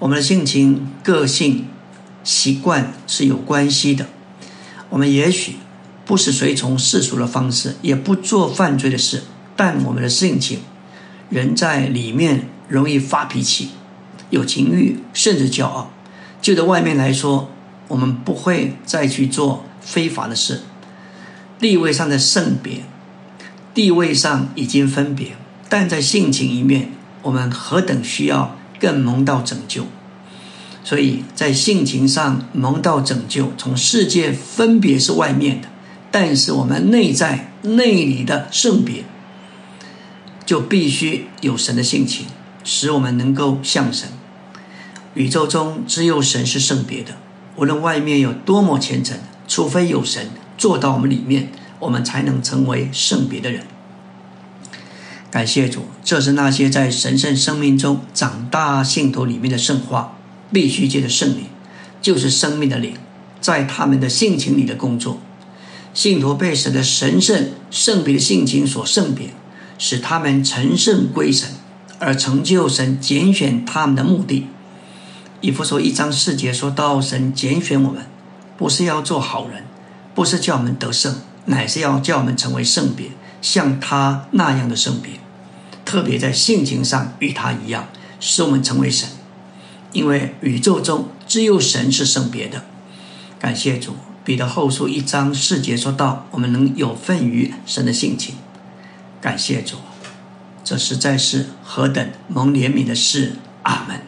[0.00, 1.66] 我们的性情、个性、
[2.22, 4.06] 习惯是有关系的。
[4.90, 5.56] 我们也许
[6.04, 9.22] 不是随从世俗的方式，也不做犯罪的事。
[9.56, 10.58] 但我们的性情，
[11.30, 13.70] 人在里面容易发脾气，
[14.30, 15.90] 有情欲，甚至骄傲。
[16.40, 17.50] 就在外面来说，
[17.88, 20.62] 我们不会再去做非法的事。
[21.58, 22.82] 地位上的圣别，
[23.74, 25.36] 地位上已经分别，
[25.68, 26.90] 但在性情一面，
[27.22, 29.86] 我们何等需要更蒙到拯救。
[30.84, 35.68] 所以在性情上蒙到拯救，从世界分别是外面的，
[36.10, 39.04] 但是我们内在内里的圣别。
[40.46, 42.24] 就必须有神的性情，
[42.64, 44.08] 使我们能够像神。
[45.12, 47.18] 宇宙中只有神是圣别的，
[47.56, 53.62] 无论外面有多么虔诚，除非有神做到我们里面，我们才能成为圣别的人。
[55.30, 60.18] 感谢主，这是那些在神圣生命中长大信徒里面的圣化，
[60.52, 61.44] 必须借着圣灵，
[62.02, 62.94] 就是生命的灵，
[63.40, 65.20] 在他们的性情里的工作。
[65.94, 69.30] 信徒被神的神圣圣别的性情所圣别。
[69.80, 71.50] 使他们成圣归神，
[72.00, 74.48] 而成就神拣选他们的目的。
[75.40, 78.04] 以弗所一章四节说到：神拣选我们，
[78.56, 79.62] 不是要做好人，
[80.18, 85.12] 不是叫我们得胜，乃是要叫我们成为圣别，像他那样的圣别。
[85.84, 87.86] 特别在性情上与他一样，
[88.18, 89.08] 使我们成为神。
[89.92, 92.64] 因为宇宙中只有神是圣别的。
[93.38, 98.34] 感谢主，彼得后书一章四节说到：我们能有份于神的性情。
[99.20, 99.76] 感谢主，
[100.64, 103.36] 这实在是何等蒙怜悯的事！
[103.62, 104.07] 阿门。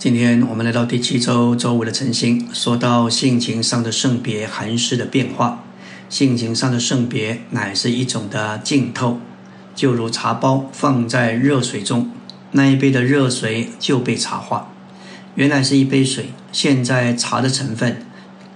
[0.00, 5.62] 今天我们来到第七周周五的晨星，说到性情上的圣别，寒湿的变化。
[6.08, 9.20] 性情上的圣别乃是一种的浸透，
[9.74, 12.10] 就如茶包放在热水中，
[12.52, 14.72] 那一杯的热水就被茶化。
[15.34, 18.06] 原来是一杯水，现在茶的成分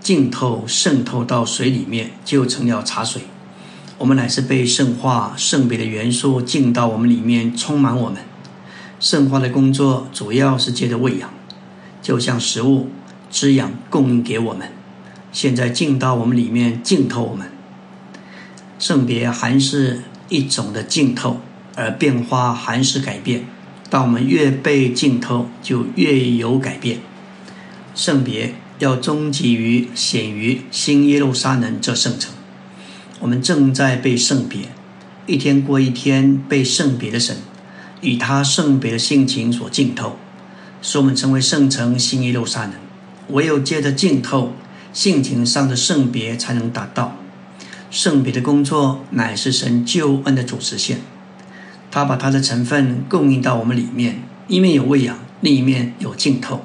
[0.01, 3.21] 浸透渗透到水里面，就成了茶水。
[3.99, 8.23] 我们乃是被圣化、圣别的元素浸到我们里面，充满我们。
[9.05, 11.29] 圣化的工作主要是借着喂养，
[12.01, 12.89] 就像食物
[13.31, 14.71] 滋养供应给我们。
[15.31, 17.47] 现在进到我们里面，浸透我们。
[18.79, 21.41] 圣别还是一种的浸透，
[21.77, 23.45] 而变化还是改变。
[23.91, 27.01] 当我们越被浸透，就越有改变。
[27.95, 32.33] 圣别要终极于显于新耶路撒冷这圣城。
[33.21, 34.61] 我们正在被圣别，
[35.27, 37.37] 一天过一天被圣别的神，
[38.05, 40.17] 以他圣别的性情所浸透，
[40.83, 42.75] 使我们成为圣城新耶路撒冷。
[43.31, 44.53] 唯有借着浸透
[44.93, 47.17] 性情上的圣别，才能达到
[47.91, 50.99] 圣别的工作，乃是神救恩的主实现。
[51.91, 56.65] 他把他的成分供应到我们里面，一面有喂养，另一面有浸透。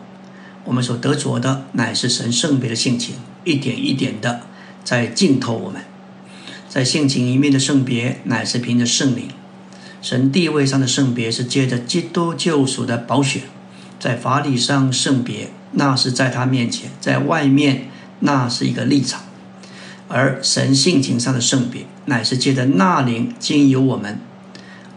[0.65, 4.41] 我们所得着的乃是神圣别的性情，一点一点的
[4.83, 5.81] 在浸透我们。
[6.67, 9.29] 在性情一面的圣别，乃是凭着圣灵；
[10.01, 13.41] 神地位上的圣别，是借着基督救赎的宝血。
[13.99, 19.23] 在法理上圣别，那是在他面前；在外面，那是一个立场。
[20.07, 24.19] 而神性情上的圣别，乃是借着那灵经由我们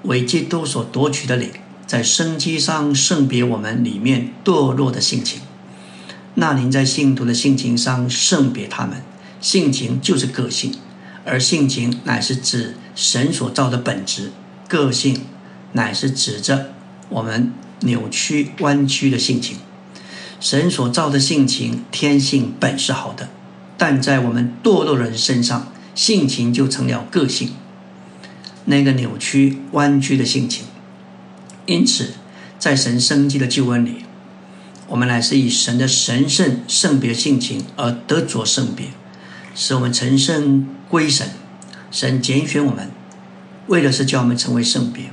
[0.04, 1.50] 为基督所夺取的灵，
[1.84, 5.40] 在生机上圣别我们里面堕落的性情。
[6.34, 9.02] 那灵在信徒的性情上圣别他们，
[9.40, 10.74] 性情就是个性，
[11.26, 14.30] 而性情乃是指神所造的本质，
[14.72, 15.26] 个性
[15.72, 16.72] 乃是指着
[17.10, 19.58] 我们扭曲弯曲的性情。
[20.40, 23.28] 神所造的性情天性本是好的。
[23.76, 27.50] 但在我们堕落人身上，性情就成了个性，
[28.64, 30.64] 那个扭曲弯曲的性情。
[31.66, 32.14] 因此，
[32.58, 34.06] 在神生机的救恩里，
[34.86, 38.86] 我们乃是以神的神圣圣别性情而得着圣别，
[39.54, 41.28] 使我们成圣归神。
[41.90, 42.90] 神拣选我们，
[43.72, 45.04] 为的是叫我们成为圣别。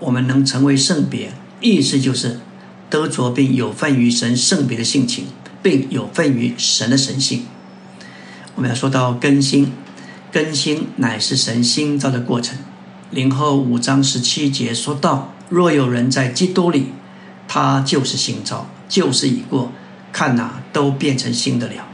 [0.00, 2.40] 我们能成为圣别，意思就是
[2.90, 5.26] 得着并有份于神圣别的性情，
[5.62, 7.46] 并有份于神的神性。
[8.56, 9.72] 我们要说到更新，
[10.32, 12.58] 更新乃是神新造的过程。
[13.12, 16.86] 零后五章十七节说到：若有人在基督里，
[17.46, 19.70] 他就是新造，旧事已过，
[20.12, 21.86] 看哪，都变成新的了。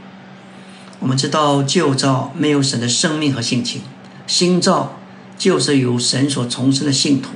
[0.99, 3.81] 我们知道旧造没有神的生命和性情，
[4.25, 4.94] 新造
[5.37, 7.31] 就是由神所重生的信徒，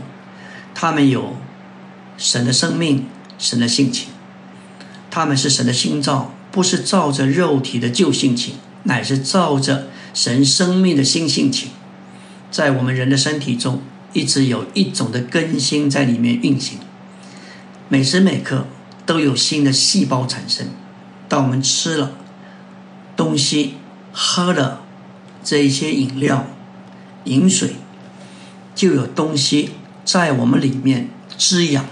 [0.74, 1.36] 他们有
[2.18, 3.06] 神的生命、
[3.38, 4.10] 神的性情，
[5.10, 8.56] 他们是神的心造，不是照着肉体的旧性情。
[8.84, 11.72] 乃是照着神生命的新性情，
[12.50, 13.82] 在我们人的身体中，
[14.14, 16.80] 一直有一种的更新在里面运行。
[17.90, 18.68] 每时每刻
[19.06, 20.68] 都有新的细胞产生。
[21.28, 22.14] 当我们吃了
[23.18, 23.76] 东西、
[24.14, 24.82] 喝了
[25.44, 26.48] 这一些饮料、
[27.26, 27.76] 饮水，
[28.80, 29.72] 就有东西
[30.06, 31.86] 在我们里面滋养，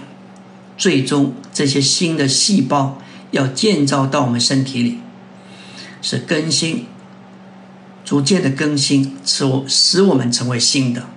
[0.78, 2.98] 最终这些新的细胞
[3.30, 4.98] 要建造到我们身体里。
[6.00, 6.86] 是更新，
[8.06, 11.10] 逐渐的更新，使我使我们成为新的。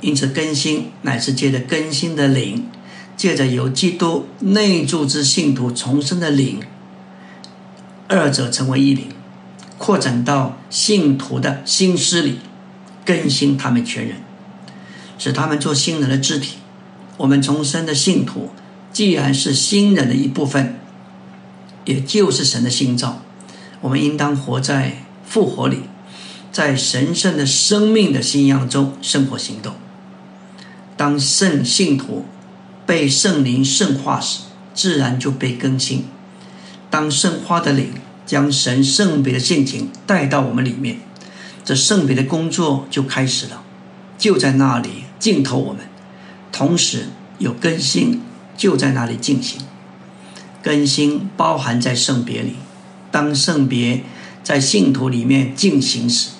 [0.00, 2.66] 因此，更新乃是借着更新的灵，
[3.14, 6.62] 借着由基督内住之信徒重生的灵，
[8.08, 9.08] 二者成为一灵，
[9.76, 12.38] 扩展到信徒的心思里，
[13.04, 14.16] 更新他们全人，
[15.20, 16.56] 使他们做新人的肢体。
[17.18, 18.48] 我们重生的信徒，
[18.92, 20.80] 既然是新人的一部分，
[21.84, 23.20] 也就是神的新造。
[23.82, 25.82] 我们应当活在复活里，
[26.50, 29.74] 在神圣的生命的信仰中生活行动。
[30.96, 32.24] 当圣信徒
[32.86, 34.40] 被圣灵圣化时，
[34.72, 36.06] 自然就被更新。
[36.88, 37.92] 当圣化的灵
[38.24, 41.00] 将神圣别的性情带到我们里面，
[41.62, 43.62] 这圣别的工作就开始了，
[44.16, 45.84] 就在那里浸透我们，
[46.50, 47.04] 同时
[47.38, 48.20] 有更新
[48.56, 49.60] 就在那里进行。
[50.62, 52.56] 更新包含在圣别里。
[53.12, 54.02] 当圣别
[54.42, 56.30] 在信徒里面进行时，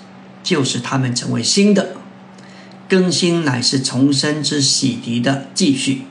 [0.43, 1.97] 就是他们成为新的
[2.88, 6.03] 更新，乃是重生之洗涤的继续。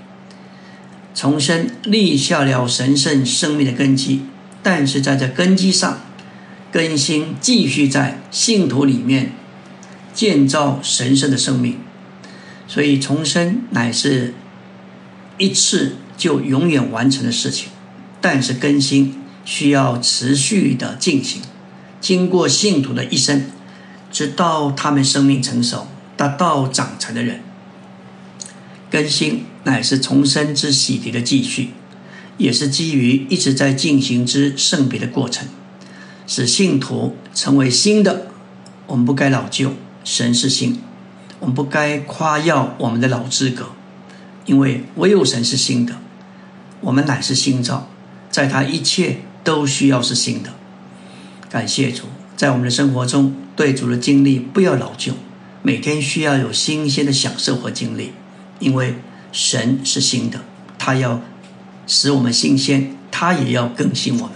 [1.16, 4.22] 重生立下了神圣生命的根基，
[4.62, 6.02] 但是在这根基上，
[6.72, 9.34] 更新继续在信徒里面
[10.14, 11.78] 建造神圣的生命。
[12.70, 14.34] 所以重生乃是
[15.38, 17.68] 一次就永远完成的事情，
[18.22, 19.16] 但是更新。
[19.46, 21.42] 需要持续的进行，
[22.00, 23.46] 经过信徒的一生，
[24.12, 27.40] 直到他们生命成熟，达到长成的人。
[28.92, 31.70] 更新乃是重生之洗涤的继续，
[32.38, 35.48] 也是基于一直在进行之圣别的过程，
[36.28, 38.28] 使信徒成为新的。
[38.86, 40.80] 我们不该老旧，神是新，
[41.40, 43.70] 我们不该夸耀我们的老资格，
[44.46, 45.96] 因为唯有神是新的，
[46.82, 47.90] 我们乃是新造，
[48.30, 49.22] 在他一切。
[49.42, 50.50] 都需要是新的。
[51.50, 52.04] 感谢主，
[52.36, 55.14] 在我们的生活中，对主的经历不要老旧，
[55.64, 58.12] 每天需要有新鲜的享受和经历，
[58.60, 58.96] 因为
[59.32, 60.42] 神是新的，
[60.78, 61.22] 他要
[61.88, 64.36] 使我们新鲜，他也要更新我们。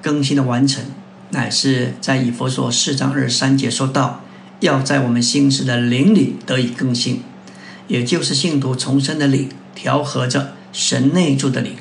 [0.00, 0.84] 更新的完成，
[1.30, 4.22] 乃是在以佛所四章二十三节说到，
[4.60, 7.22] 要在我们心思的灵里得以更新，
[7.88, 11.72] 也就是信徒重生的灵，调和着神内住的灵。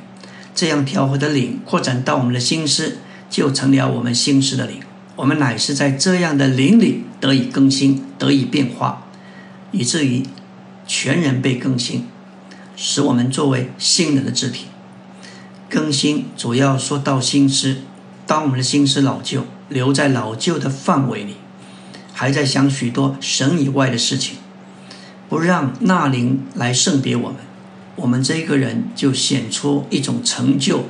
[0.54, 2.98] 这样调和的灵扩展到我们的心思，
[3.30, 4.80] 就成了我们心思的灵。
[5.18, 9.08] 我们乃是在这样的灵里得以更新，得以变化，
[9.72, 10.24] 以至于
[10.86, 12.06] 全人被更新，
[12.76, 14.66] 使我们作为新人的肢体。
[15.70, 17.78] 更新主要说到心思，
[18.28, 21.36] 当我们的心思老旧，留在老旧的范围里，
[22.18, 24.38] 还在想许多神以外的事情，
[25.28, 27.40] 不让那灵来圣别我们，
[27.98, 30.86] 我们这个人就显出一种成就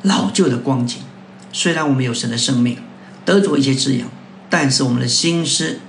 [0.00, 1.02] 老旧的光景。
[1.52, 2.78] 虽然我们有神的生命，
[3.26, 4.08] 得着一些滋养，
[4.48, 5.80] 但是我们的心思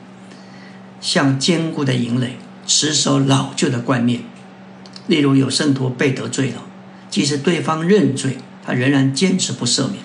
[0.99, 4.23] 像坚固的营垒，持守老旧的观念。
[5.07, 6.61] 例如有圣徒被得罪了。
[7.09, 10.03] 即使对方认罪，他仍然坚持不赦免。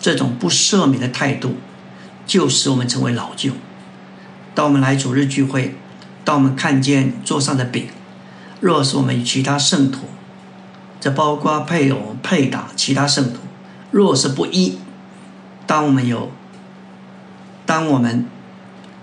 [0.00, 1.54] 这种不赦免的态度，
[2.26, 3.52] 就使我们成为老旧。
[4.58, 5.76] 当我们来主日聚会，
[6.24, 7.86] 当我们看见桌上的饼，
[8.58, 10.00] 若是我们与其他圣徒，
[11.00, 13.38] 这包括配偶、配打其他圣徒，
[13.92, 14.80] 若是不一，
[15.64, 16.32] 当我们有，
[17.66, 18.26] 当我们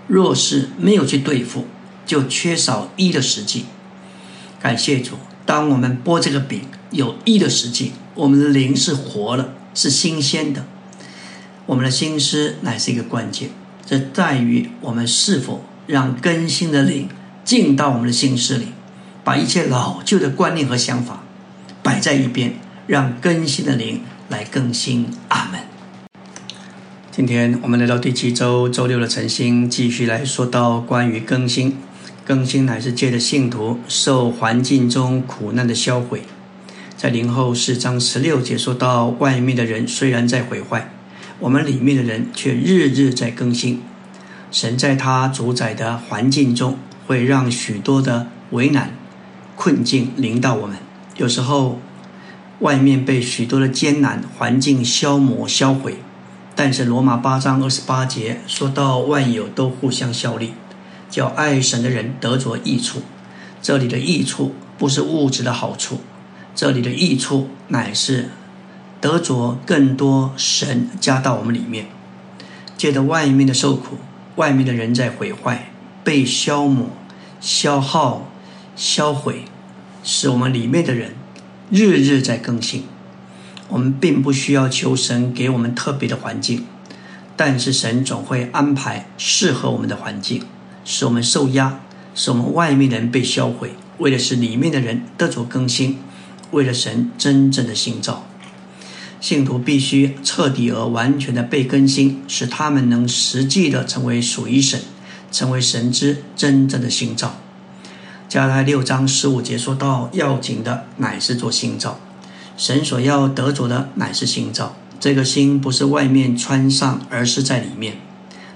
[0.06, 1.64] 若是没有去对付，
[2.04, 3.64] 就缺少一的实际。
[4.60, 5.14] 感谢主，
[5.46, 6.60] 当我们剥这个饼。
[6.90, 10.66] 有一的实际，我们的灵是活了，是新鲜的。
[11.64, 13.48] 我们的心思乃是一个关键，
[13.86, 17.08] 这在于我们是否让更新的灵
[17.44, 18.66] 进到我们的心室里，
[19.22, 21.22] 把一切老旧的观念和想法
[21.84, 22.54] 摆在一边，
[22.88, 25.06] 让更新的灵来更新。
[25.28, 25.60] 阿门。
[27.12, 31.78] 今天我们来到第七周周六的晨星，继续来说到关于更新。
[32.24, 36.24] 更新乃是借着信徒受环境中苦难的销毁。
[36.96, 40.90] 在灵后四章十六节说到，外面的人虽然在毁坏，
[41.38, 43.82] 我们里面的人却日日在更新。
[44.50, 48.94] 神在他主宰的环境中，会让许多的为难、
[49.54, 50.78] 困境临到我们。
[51.16, 51.80] 有时候，
[52.60, 55.98] 外面被许多的艰难环境消磨、销毁，
[56.54, 60.52] 但是罗马八章二十八节说到，万有都互相效力，
[61.10, 63.02] 叫爱神的人得着益处。
[63.60, 66.00] 这里的益处不是物质的好处。
[66.54, 68.30] 这里的益处乃是
[69.06, 71.86] 得着更多神加到我们里面，
[72.76, 73.98] 借着外面的受苦，
[74.34, 75.70] 外面的人在毁坏、
[76.02, 76.88] 被消磨、
[77.40, 78.28] 消耗、
[78.74, 79.44] 销毁，
[80.02, 81.12] 使我们里面的人
[81.70, 82.82] 日日在更新。
[83.68, 86.66] 我们并不需要求神给我们特别的环境，
[87.36, 90.42] 但是神总会安排适合我们的环境，
[90.84, 91.78] 使我们受压，
[92.16, 95.98] 使我们外面的人被销毁，为的是里面的人得着更新。
[96.50, 98.26] 为了神真正的新造，
[99.20, 104.80] 信徒必须彻底而完全的被更新，使他们能实际的成为属于神，
[105.32, 107.36] 成为神之真正的新造。
[108.28, 111.98] 加拉六章十五节说到，要紧的乃是做新造，
[112.56, 114.76] 神所要得着的乃是新造。
[114.98, 117.98] 这个心不是外面穿上，而是在里面，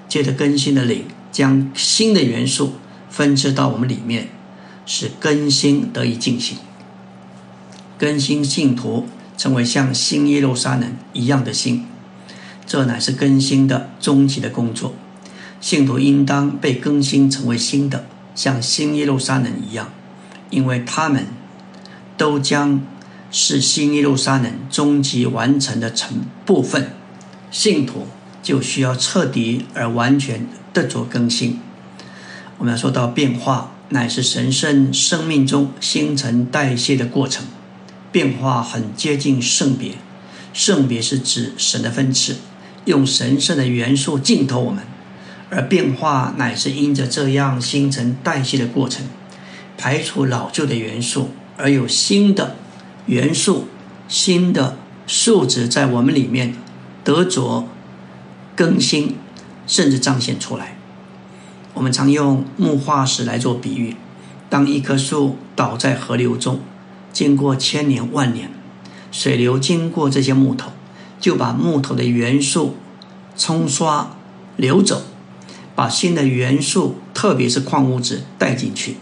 [0.08, 2.74] 借着更新的灵，将新的元素
[3.08, 4.28] 分支到我们里面，
[4.86, 6.58] 使更新得以进行。
[7.98, 9.06] 更新信徒
[9.41, 11.86] 成为像新耶路撒冷一样的心，
[12.66, 14.95] 这乃是更新的终极的工作。
[15.62, 19.91] 信徒应当被更新成为新的，像新耶路撒冷一样，
[20.51, 21.24] 因为他们
[22.18, 22.82] 都将
[23.30, 26.91] 是新耶路撒冷终极完成的成部分。
[27.51, 28.07] 信徒
[28.43, 31.59] 就需要彻底而完全的做更新。
[32.59, 37.47] 我们要说到变化，乃是神圣生命中新陈代谢的过程。
[38.12, 39.92] 变化很接近圣别，
[40.52, 42.36] 圣别是指神的分赐，
[42.84, 44.82] 用神圣的元素浸透我们，
[45.50, 49.06] 而变化乃是因着这样新陈代谢的过程，
[49.78, 52.56] 排除老旧的元素，而有新的
[53.06, 53.68] 元素、
[54.08, 56.54] 新的素质在我们里面
[57.04, 57.68] 得着
[58.56, 59.16] 更新，
[59.66, 60.76] 甚至彰显出来。
[61.74, 63.94] 我们常用木化石来做比喻，
[64.48, 66.61] 当一棵树倒在河流中。
[67.12, 68.50] 经过千年万年，
[69.11, 70.70] 水流经过这些木头，
[71.18, 72.76] 就把木头的元素
[73.36, 74.16] 冲刷
[74.56, 75.02] 流走，
[75.74, 78.96] 把新的元素，特别是矿物质带进去。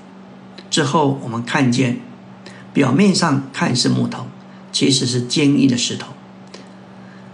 [0.70, 2.00] 之后，我们看见
[2.72, 4.26] 表面上看是木头，
[4.70, 6.12] 其实是坚硬的石头。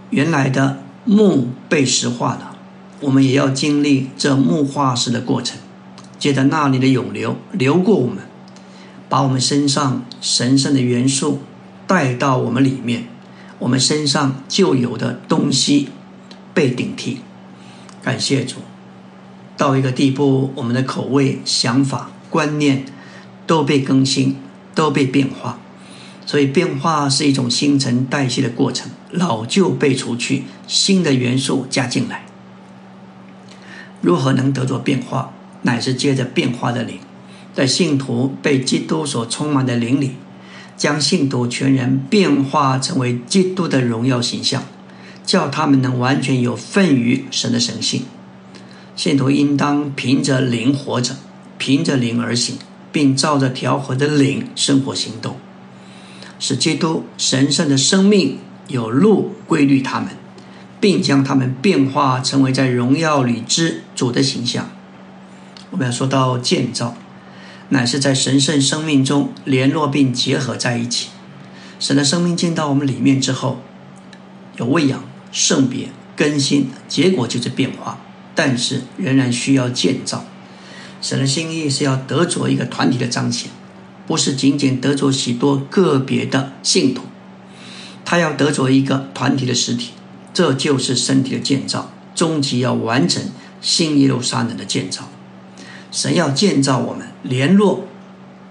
[0.09, 2.55] 原来的木被石化了，
[3.01, 5.57] 我们也要经历这木化石的过程，
[6.17, 8.17] 借着那里的涌流流过我们。
[9.07, 11.41] 把我们身上神圣的元素
[11.87, 13.07] 带到我们里面，
[13.59, 15.89] 我们身上就有的东西
[16.53, 17.19] 被顶替。
[18.01, 18.57] 感谢主，
[19.57, 22.85] 到一个地步，我们的口味、想法、观念
[23.47, 24.37] 都被更新，
[24.73, 25.59] 都被变化。
[26.25, 32.25] 所以，变化是一种新陈代谢的过程，老旧被除去，新的元素加进来。
[34.01, 35.31] 如何能得着变化？
[35.61, 36.99] 乃是借着变化的灵。
[37.55, 40.11] 在信徒被基督所充满的灵里，
[40.75, 44.63] 将信徒全人变化成为基督的荣耀形象，
[45.25, 48.03] 叫他们能完全有份于神的神性。
[48.97, 51.15] 信徒应当凭着灵活着，
[51.57, 52.57] 凭着灵而行，
[52.91, 55.37] 并照着调和的灵生活行动，
[56.37, 60.09] 使基督神圣的生命有路规律他们，
[60.81, 64.69] 并将他们变化成为在荣耀里之主的形象。
[65.71, 66.95] 我们要说到建造，
[67.69, 71.09] 乃是在神圣生命中联络并结合在一起。
[71.79, 73.61] 神的生命进到我们里面之后，
[74.57, 77.99] 有喂养、圣别、更新，结果就是变化。
[78.37, 80.25] 但是仍然需要建造。
[81.01, 83.49] 神的心意是要得着一个团体的彰显，
[84.05, 87.03] 不是仅仅得着许多个别的信徒，
[88.03, 89.91] 他要得着一个团体的实体，
[90.33, 93.23] 这就是身体的建造，终极要完成
[93.61, 95.07] 新耶路撒冷的建造。
[95.89, 97.87] 神要建造我们，联络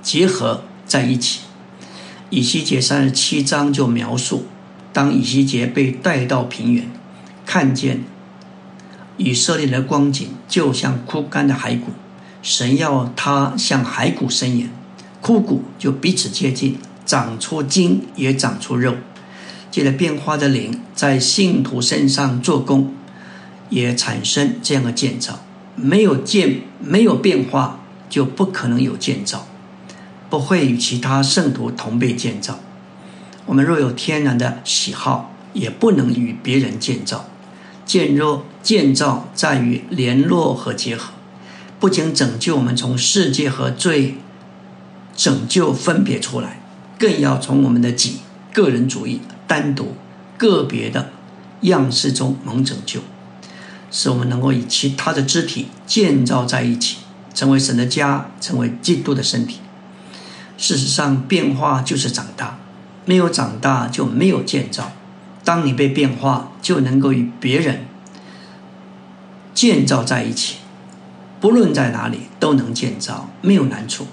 [0.03, 1.43] 结合在一起。
[2.31, 4.47] 以西结三十七章就描述，
[4.93, 6.91] 当以西结被带到平原，
[7.47, 8.03] 看见。
[9.17, 11.93] 以色列的光景就像枯干的骸骨，
[12.43, 14.69] 神要他向骸骨伸延，
[15.21, 18.97] 枯骨就彼此接近，长出筋也长出肉。
[19.71, 22.93] 借着变化的灵在信徒身上做工，
[23.71, 25.39] 也产生这样的建造。
[25.77, 29.47] 没有建，没有变化，就不可能有建造，
[30.31, 32.61] 不会与其他圣徒同被建造。
[33.47, 37.27] 我们若有天然的喜好，也不能与别人建造。
[37.85, 41.13] 建若建造在于联络和结合，
[41.79, 44.17] 不仅拯救我们从世界和罪
[45.15, 46.63] 拯救分别出来，
[46.99, 48.21] 更要从我们的己
[48.55, 49.95] 个人主义、单独
[50.39, 51.11] 个别的
[51.61, 53.01] 样式中蒙拯救，
[53.91, 56.97] 使我们能够与其他的肢体建造在一起，
[57.35, 59.59] 成为神的家，成为基督的身体。
[60.57, 62.59] 事实上，变化就是长大，
[63.05, 64.93] 没有长大就没有建造。
[65.45, 67.87] 当你被变化，就能够与别人
[69.53, 70.59] 建造在一起，
[71.41, 74.07] 不论在哪里都能建造，没有难处。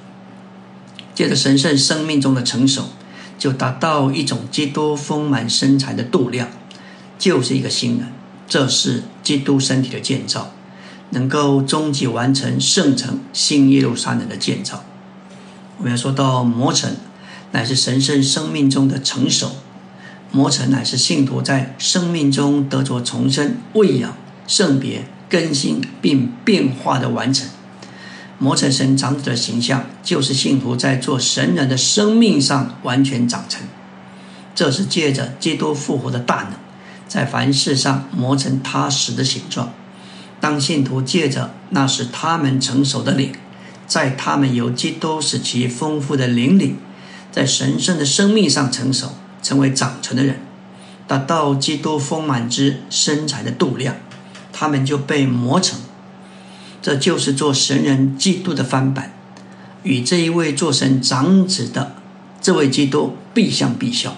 [1.14, 2.90] 借着神圣生命中的成熟，
[3.38, 6.48] 就达到一种基督丰满身材的度量，
[7.20, 8.08] 就是一个新人。
[8.48, 10.52] 这是基督身体的建造，
[11.12, 14.84] 能够终极完成圣城新耶路撒冷的建造。
[15.78, 16.96] 我们要说到磨成，
[17.52, 19.52] 乃是神圣生命中的成熟。
[20.34, 24.16] 磨成乃是信徒在生命中得着重生、喂养、
[24.48, 27.50] 圣别、更新并变化的完成。
[28.38, 33.62] 磨成神长子的形象，就是信徒在做神人的生命上完全长成。
[34.56, 36.54] 这是借着基督复活的大能，
[37.08, 39.74] 在凡事上磨成他实的形状。
[40.42, 43.32] 当信徒借着那是他们成熟的脸，
[43.88, 46.76] 在他们由基督使其丰富的灵里，
[47.32, 49.14] 在神圣的生命上成熟。
[49.44, 50.40] 成为长成的人，
[51.08, 53.96] 达到基督丰满之身材的度量，
[54.54, 55.80] 他们就被磨成。
[56.80, 59.12] 这就是做神人基督的翻版，
[59.82, 61.96] 与这一位做神长子的
[62.40, 64.16] 这位基督必相必效。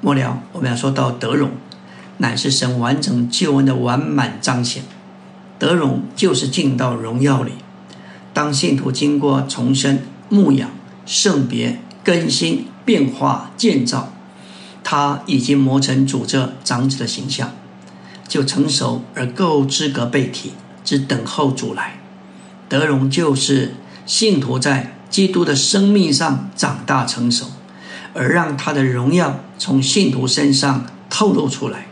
[0.00, 1.50] 末了，我们要说到德荣，
[2.18, 4.84] 乃是神完整救恩的完满彰显。
[5.60, 7.52] 德荣就是进到荣耀里。
[8.32, 10.70] 当信徒经过重生、牧养、
[11.06, 14.12] 圣别、更新、变化、建造。
[14.82, 17.52] 他已经磨成主这长子的形象，
[18.26, 20.52] 就成熟而够资格被提，
[20.82, 22.00] 只等候主来。
[22.68, 23.74] 德荣就是
[24.06, 27.46] 信徒在基督的生命上长大成熟，
[28.14, 31.86] 而让他的荣耀从信徒身上透露出来。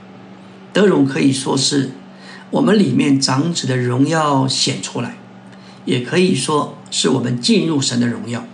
[0.73, 1.91] 德荣可以说是
[2.51, 5.17] 我们里面长子的荣耀显出来，
[5.85, 8.45] 也可以说是我们进入神的荣耀。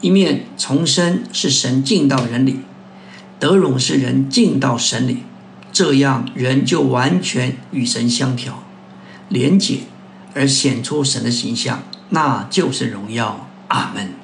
[0.00, 2.60] 一面重生是神进到人里。
[3.40, 5.24] 得荣是人进到神里，
[5.72, 8.62] 这样人就完全与神相调、
[9.28, 9.80] 连结，
[10.34, 13.48] 而显出神的形象，那就是荣耀。
[13.68, 14.23] 阿门。